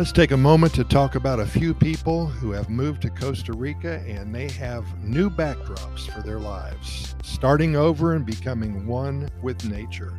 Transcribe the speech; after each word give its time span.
Let's 0.00 0.12
take 0.12 0.30
a 0.30 0.36
moment 0.38 0.72
to 0.76 0.84
talk 0.84 1.14
about 1.14 1.40
a 1.40 1.44
few 1.46 1.74
people 1.74 2.24
who 2.24 2.52
have 2.52 2.70
moved 2.70 3.02
to 3.02 3.10
Costa 3.10 3.52
Rica 3.52 4.02
and 4.08 4.34
they 4.34 4.48
have 4.52 4.86
new 5.04 5.28
backdrops 5.28 6.10
for 6.10 6.22
their 6.22 6.38
lives, 6.38 7.14
starting 7.22 7.76
over 7.76 8.14
and 8.14 8.24
becoming 8.24 8.86
one 8.86 9.28
with 9.42 9.62
nature. 9.66 10.18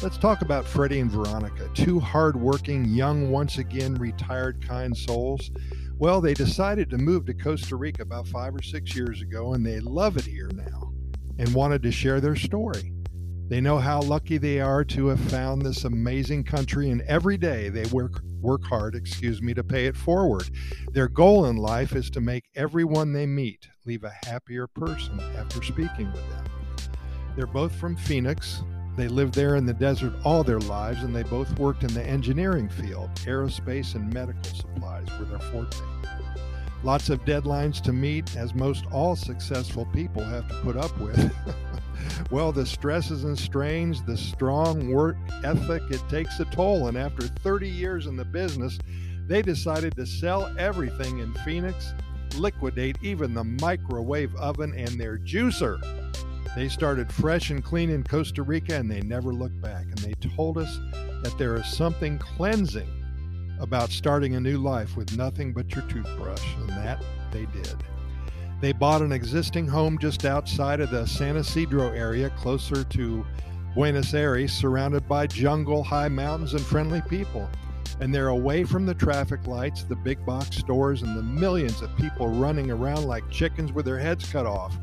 Let's 0.00 0.16
talk 0.16 0.42
about 0.42 0.64
Freddie 0.64 1.00
and 1.00 1.10
Veronica, 1.10 1.68
two 1.74 1.98
hardworking, 1.98 2.84
young, 2.84 3.32
once 3.32 3.58
again 3.58 3.96
retired 3.96 4.64
kind 4.64 4.96
souls. 4.96 5.50
Well, 5.98 6.20
they 6.20 6.32
decided 6.32 6.88
to 6.90 6.96
move 6.96 7.26
to 7.26 7.34
Costa 7.34 7.74
Rica 7.74 8.02
about 8.02 8.28
five 8.28 8.54
or 8.54 8.62
six 8.62 8.94
years 8.94 9.22
ago 9.22 9.54
and 9.54 9.66
they 9.66 9.80
love 9.80 10.18
it 10.18 10.24
here 10.24 10.52
now 10.54 10.92
and 11.36 11.52
wanted 11.52 11.82
to 11.82 11.90
share 11.90 12.20
their 12.20 12.36
story. 12.36 12.92
They 13.50 13.60
know 13.60 13.78
how 13.78 14.00
lucky 14.02 14.38
they 14.38 14.60
are 14.60 14.84
to 14.84 15.08
have 15.08 15.18
found 15.18 15.62
this 15.62 15.82
amazing 15.82 16.44
country, 16.44 16.90
and 16.90 17.02
every 17.02 17.36
day 17.36 17.68
they 17.68 17.84
work 17.86 18.22
work 18.40 18.62
hard, 18.64 18.94
excuse 18.94 19.42
me, 19.42 19.54
to 19.54 19.64
pay 19.64 19.86
it 19.86 19.96
forward. 19.96 20.48
Their 20.92 21.08
goal 21.08 21.46
in 21.46 21.56
life 21.56 21.96
is 21.96 22.10
to 22.10 22.20
make 22.20 22.44
everyone 22.54 23.12
they 23.12 23.26
meet 23.26 23.68
leave 23.84 24.04
a 24.04 24.14
happier 24.24 24.68
person 24.68 25.18
after 25.36 25.64
speaking 25.64 26.12
with 26.12 26.30
them. 26.30 26.44
They're 27.34 27.48
both 27.48 27.74
from 27.74 27.96
Phoenix. 27.96 28.62
They 28.96 29.08
lived 29.08 29.34
there 29.34 29.56
in 29.56 29.66
the 29.66 29.74
desert 29.74 30.12
all 30.24 30.44
their 30.44 30.60
lives, 30.60 31.02
and 31.02 31.14
they 31.14 31.24
both 31.24 31.58
worked 31.58 31.82
in 31.82 31.92
the 31.92 32.04
engineering 32.04 32.68
field. 32.68 33.10
Aerospace 33.16 33.96
and 33.96 34.14
medical 34.14 34.44
supplies 34.44 35.08
were 35.18 35.24
their 35.24 35.40
forte. 35.40 35.76
Lots 36.84 37.10
of 37.10 37.24
deadlines 37.24 37.80
to 37.82 37.92
meet, 37.92 38.36
as 38.36 38.54
most 38.54 38.84
all 38.92 39.16
successful 39.16 39.86
people 39.86 40.22
have 40.22 40.46
to 40.46 40.54
put 40.62 40.76
up 40.76 40.96
with. 41.00 41.34
well, 42.30 42.52
the 42.52 42.66
stresses 42.66 43.24
and 43.24 43.38
strains, 43.38 44.02
the 44.04 44.16
strong 44.16 44.90
work 44.92 45.16
ethic, 45.44 45.82
it 45.90 46.02
takes 46.08 46.40
a 46.40 46.44
toll. 46.46 46.88
And 46.88 46.96
after 46.96 47.22
30 47.22 47.68
years 47.68 48.06
in 48.06 48.16
the 48.16 48.24
business, 48.24 48.78
they 49.26 49.42
decided 49.42 49.94
to 49.96 50.06
sell 50.06 50.52
everything 50.58 51.20
in 51.20 51.32
Phoenix, 51.44 51.94
liquidate 52.36 52.96
even 53.02 53.34
the 53.34 53.44
microwave 53.44 54.34
oven 54.36 54.74
and 54.76 55.00
their 55.00 55.18
juicer. 55.18 55.78
They 56.56 56.68
started 56.68 57.12
fresh 57.12 57.50
and 57.50 57.64
clean 57.64 57.90
in 57.90 58.02
Costa 58.02 58.42
Rica 58.42 58.74
and 58.74 58.90
they 58.90 59.00
never 59.02 59.32
looked 59.32 59.60
back. 59.60 59.84
And 59.84 59.98
they 59.98 60.14
told 60.14 60.58
us 60.58 60.78
that 61.22 61.34
there 61.38 61.54
is 61.56 61.66
something 61.66 62.18
cleansing 62.18 62.88
about 63.60 63.90
starting 63.90 64.34
a 64.34 64.40
new 64.40 64.58
life 64.58 64.96
with 64.96 65.16
nothing 65.16 65.52
but 65.52 65.70
your 65.74 65.82
toothbrush, 65.82 66.54
and 66.56 66.70
that 66.70 67.00
they 67.30 67.44
did. 67.46 67.76
They 68.60 68.72
bought 68.72 69.00
an 69.00 69.12
existing 69.12 69.66
home 69.66 69.96
just 69.96 70.26
outside 70.26 70.80
of 70.80 70.90
the 70.90 71.06
San 71.06 71.36
Isidro 71.36 71.92
area, 71.92 72.28
closer 72.30 72.84
to 72.84 73.26
Buenos 73.74 74.12
Aires, 74.12 74.52
surrounded 74.52 75.08
by 75.08 75.26
jungle, 75.26 75.82
high 75.82 76.08
mountains, 76.08 76.52
and 76.52 76.62
friendly 76.62 77.00
people. 77.08 77.48
And 78.00 78.14
they're 78.14 78.28
away 78.28 78.64
from 78.64 78.84
the 78.84 78.94
traffic 78.94 79.46
lights, 79.46 79.84
the 79.84 79.96
big 79.96 80.24
box 80.26 80.58
stores, 80.58 81.02
and 81.02 81.16
the 81.16 81.22
millions 81.22 81.80
of 81.80 81.96
people 81.96 82.28
running 82.28 82.70
around 82.70 83.06
like 83.06 83.28
chickens 83.30 83.72
with 83.72 83.86
their 83.86 83.98
heads 83.98 84.30
cut 84.30 84.44
off. 84.44 84.76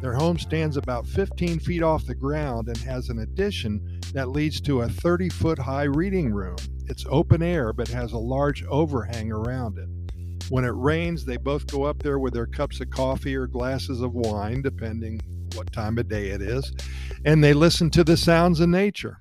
Their 0.00 0.14
home 0.14 0.38
stands 0.38 0.78
about 0.78 1.06
15 1.06 1.58
feet 1.58 1.82
off 1.82 2.06
the 2.06 2.14
ground 2.14 2.68
and 2.68 2.76
has 2.78 3.10
an 3.10 3.18
addition 3.18 4.00
that 4.14 4.28
leads 4.30 4.60
to 4.62 4.82
a 4.82 4.88
30 4.88 5.28
foot 5.28 5.58
high 5.58 5.84
reading 5.84 6.32
room. 6.32 6.56
It's 6.86 7.04
open 7.08 7.42
air 7.42 7.74
but 7.74 7.88
has 7.88 8.12
a 8.12 8.18
large 8.18 8.64
overhang 8.64 9.32
around 9.32 9.78
it. 9.78 9.88
When 10.50 10.64
it 10.64 10.74
rains, 10.74 11.24
they 11.24 11.36
both 11.36 11.66
go 11.66 11.82
up 11.84 12.02
there 12.02 12.18
with 12.18 12.32
their 12.32 12.46
cups 12.46 12.80
of 12.80 12.88
coffee 12.90 13.36
or 13.36 13.46
glasses 13.46 14.00
of 14.00 14.14
wine, 14.14 14.62
depending 14.62 15.20
what 15.54 15.72
time 15.72 15.98
of 15.98 16.08
day 16.08 16.28
it 16.28 16.40
is, 16.40 16.72
and 17.24 17.42
they 17.42 17.52
listen 17.52 17.90
to 17.90 18.04
the 18.04 18.16
sounds 18.16 18.60
of 18.60 18.68
nature. 18.68 19.20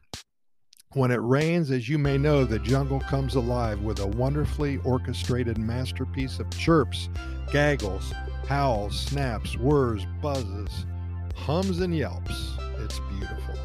When 0.94 1.12
it 1.12 1.22
rains, 1.22 1.70
as 1.70 1.90
you 1.90 1.98
may 1.98 2.18
know, 2.18 2.46
the 2.46 2.60
jungle 2.60 3.02
comes 3.02 3.36
alive 3.36 3.82
with 3.82 4.00
a 4.00 4.08
wonderfully 4.08 4.78
orchestrated 4.86 5.58
masterpiece 5.58 6.40
of 6.40 6.50
chirps, 6.52 7.10
gaggles, 7.52 8.14
howls, 8.48 8.98
snaps, 8.98 9.58
whirs, 9.58 10.06
buzzes, 10.22 10.86
hums, 11.36 11.82
and 11.82 11.96
yelps. 11.96 12.54
It's 12.80 13.00
beautiful. 13.12 13.57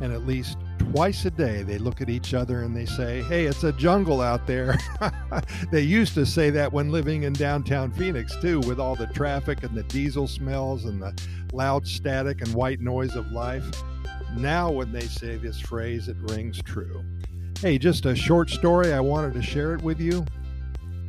And 0.00 0.12
at 0.12 0.26
least 0.26 0.58
twice 0.92 1.24
a 1.24 1.30
day 1.30 1.62
they 1.62 1.78
look 1.78 2.00
at 2.00 2.08
each 2.08 2.34
other 2.34 2.62
and 2.62 2.76
they 2.76 2.86
say, 2.86 3.22
Hey, 3.22 3.46
it's 3.46 3.64
a 3.64 3.72
jungle 3.72 4.20
out 4.20 4.46
there. 4.46 4.76
they 5.72 5.82
used 5.82 6.14
to 6.14 6.24
say 6.24 6.50
that 6.50 6.72
when 6.72 6.90
living 6.90 7.24
in 7.24 7.32
downtown 7.32 7.90
Phoenix, 7.90 8.36
too, 8.40 8.60
with 8.60 8.78
all 8.78 8.94
the 8.94 9.06
traffic 9.08 9.62
and 9.62 9.76
the 9.76 9.82
diesel 9.84 10.26
smells 10.26 10.84
and 10.84 11.02
the 11.02 11.14
loud 11.52 11.86
static 11.86 12.40
and 12.40 12.54
white 12.54 12.80
noise 12.80 13.16
of 13.16 13.30
life. 13.32 13.64
Now, 14.36 14.70
when 14.70 14.92
they 14.92 15.06
say 15.06 15.36
this 15.36 15.58
phrase, 15.58 16.08
it 16.08 16.16
rings 16.20 16.60
true. 16.62 17.02
Hey, 17.60 17.78
just 17.78 18.06
a 18.06 18.14
short 18.14 18.50
story. 18.50 18.92
I 18.92 19.00
wanted 19.00 19.34
to 19.34 19.42
share 19.42 19.74
it 19.74 19.82
with 19.82 20.00
you. 20.00 20.24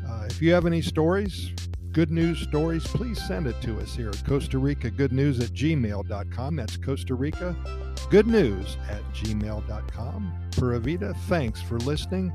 Uh, 0.07 0.25
if 0.29 0.41
you 0.41 0.51
have 0.53 0.65
any 0.65 0.81
stories, 0.81 1.51
good 1.99 2.11
news 2.11 2.39
stories, 2.39 2.87
please 2.87 3.21
send 3.27 3.45
it 3.45 3.61
to 3.61 3.77
us 3.77 3.93
here 3.93 4.07
at 4.07 4.23
Costa 4.25 4.57
Rica 4.57 4.89
Good 4.89 5.11
News 5.11 5.41
at 5.41 5.49
gmail.com. 5.49 6.55
That's 6.55 6.77
Costa 6.77 7.13
Rica 7.13 7.53
Good 8.09 8.25
News 8.25 8.77
at 8.89 9.03
gmail.com. 9.13 10.33
Pura 10.51 10.79
Vida, 10.79 11.13
thanks 11.27 11.61
for 11.61 11.77
listening. 11.79 12.31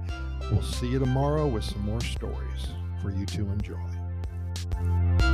We'll 0.52 0.60
see 0.60 0.88
you 0.88 0.98
tomorrow 0.98 1.46
with 1.46 1.64
some 1.64 1.80
more 1.80 2.02
stories 2.02 2.66
for 3.00 3.10
you 3.10 3.24
to 3.24 3.40
enjoy. 3.52 5.33